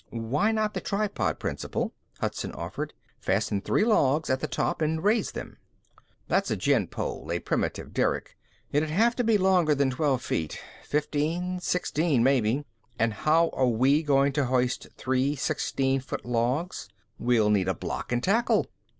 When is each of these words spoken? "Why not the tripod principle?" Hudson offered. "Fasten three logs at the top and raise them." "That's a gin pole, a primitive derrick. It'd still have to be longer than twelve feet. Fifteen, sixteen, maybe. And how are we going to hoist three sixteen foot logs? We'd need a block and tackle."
"Why 0.09 0.51
not 0.51 0.73
the 0.73 0.81
tripod 0.81 1.37
principle?" 1.37 1.93
Hudson 2.21 2.53
offered. 2.53 2.95
"Fasten 3.19 3.61
three 3.61 3.85
logs 3.85 4.31
at 4.31 4.39
the 4.39 4.47
top 4.47 4.81
and 4.81 5.03
raise 5.03 5.33
them." 5.33 5.57
"That's 6.27 6.49
a 6.49 6.55
gin 6.55 6.87
pole, 6.87 7.31
a 7.31 7.37
primitive 7.37 7.93
derrick. 7.93 8.35
It'd 8.71 8.89
still 8.89 8.97
have 8.97 9.15
to 9.17 9.23
be 9.23 9.37
longer 9.37 9.75
than 9.75 9.91
twelve 9.91 10.23
feet. 10.23 10.59
Fifteen, 10.83 11.59
sixteen, 11.59 12.23
maybe. 12.23 12.65
And 12.97 13.13
how 13.13 13.49
are 13.49 13.67
we 13.69 14.01
going 14.01 14.31
to 14.33 14.45
hoist 14.45 14.87
three 14.97 15.35
sixteen 15.35 15.99
foot 15.99 16.25
logs? 16.25 16.89
We'd 17.19 17.51
need 17.51 17.67
a 17.67 17.75
block 17.75 18.11
and 18.11 18.23
tackle." 18.23 18.65